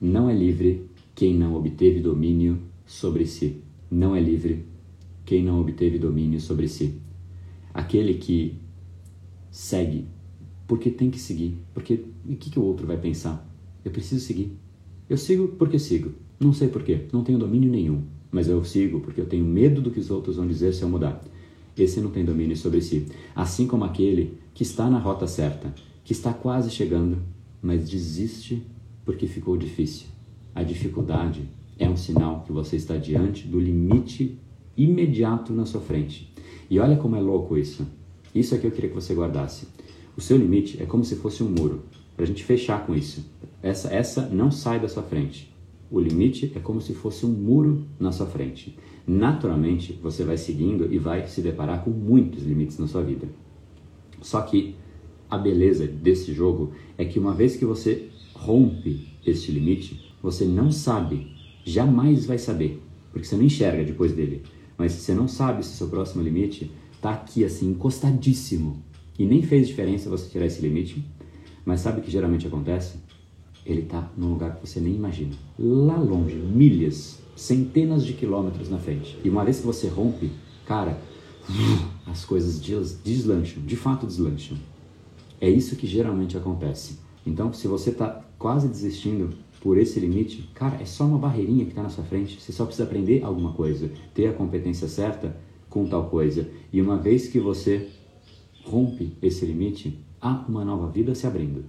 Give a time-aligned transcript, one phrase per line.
[0.00, 3.62] Não é livre quem não obteve domínio sobre si.
[3.90, 4.64] Não é livre
[5.26, 6.94] quem não obteve domínio sobre si.
[7.74, 8.56] Aquele que
[9.50, 10.06] segue
[10.66, 13.46] porque tem que seguir, porque o que, que o outro vai pensar?
[13.84, 14.56] Eu preciso seguir.
[15.08, 16.12] Eu sigo porque sigo.
[16.38, 19.90] Não sei porquê, não tenho domínio nenhum, mas eu sigo porque eu tenho medo do
[19.90, 21.22] que os outros vão dizer se eu mudar.
[21.76, 23.06] Esse não tem domínio sobre si.
[23.34, 25.74] Assim como aquele que está na rota certa,
[26.04, 27.18] que está quase chegando,
[27.60, 28.62] mas desiste
[29.04, 30.06] porque ficou difícil.
[30.54, 31.48] A dificuldade
[31.78, 34.38] é um sinal que você está diante do limite
[34.76, 36.32] imediato na sua frente.
[36.68, 37.86] E olha como é louco isso.
[38.34, 39.66] Isso é que eu queria que você guardasse.
[40.16, 41.82] O seu limite é como se fosse um muro.
[42.14, 43.24] Para a gente fechar com isso.
[43.62, 45.52] Essa, essa não sai da sua frente.
[45.90, 48.78] O limite é como se fosse um muro na sua frente.
[49.06, 53.26] Naturalmente, você vai seguindo e vai se deparar com muitos limites na sua vida.
[54.20, 54.76] Só que
[55.30, 60.72] a beleza desse jogo é que uma vez que você rompe este limite, você não
[60.72, 61.30] sabe,
[61.64, 64.42] jamais vai saber, porque você não enxerga depois dele.
[64.76, 68.82] Mas você não sabe se o seu próximo limite está aqui assim, encostadíssimo.
[69.18, 71.04] E nem fez diferença você tirar esse limite,
[71.64, 72.96] mas sabe o que geralmente acontece?
[73.64, 75.34] Ele está num lugar que você nem imagina.
[75.58, 79.18] Lá longe, milhas, centenas de quilômetros na frente.
[79.22, 80.30] E uma vez que você rompe,
[80.66, 80.98] cara,
[82.06, 82.58] as coisas
[83.04, 84.56] deslancham, de fato deslancham.
[85.40, 86.98] É isso que geralmente acontece.
[87.26, 91.70] Então, se você está quase desistindo por esse limite, cara, é só uma barreirinha que
[91.70, 92.40] está na sua frente.
[92.40, 95.36] Você só precisa aprender alguma coisa, ter a competência certa
[95.68, 96.48] com tal coisa.
[96.72, 97.88] E uma vez que você
[98.64, 101.64] rompe esse limite, há uma nova vida se abrindo.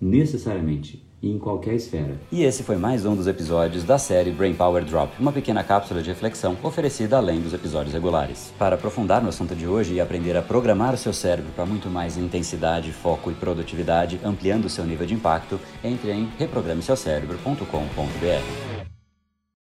[0.00, 2.20] Necessariamente e em qualquer esfera.
[2.30, 6.02] E esse foi mais um dos episódios da série Brain Power Drop, uma pequena cápsula
[6.02, 8.52] de reflexão oferecida além dos episódios regulares.
[8.58, 11.88] Para aprofundar no assunto de hoje e aprender a programar o seu cérebro para muito
[11.88, 18.73] mais intensidade, foco e produtividade, ampliando o seu nível de impacto, entre em reprogrameseucerebro.com.br.